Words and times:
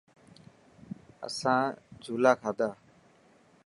آسان 1.25 1.67
جهولا 2.03 2.33
کادا. 2.41 2.69